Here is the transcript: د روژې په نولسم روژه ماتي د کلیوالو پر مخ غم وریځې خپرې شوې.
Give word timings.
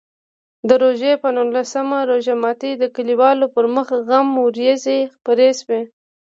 د 0.67 0.69
روژې 0.83 1.13
په 1.23 1.27
نولسم 1.37 1.87
روژه 2.09 2.35
ماتي 2.43 2.71
د 2.77 2.83
کلیوالو 2.95 3.45
پر 3.55 3.65
مخ 3.75 3.87
غم 4.07 4.27
وریځې 4.45 4.97
خپرې 5.13 5.49
شوې. 5.59 5.81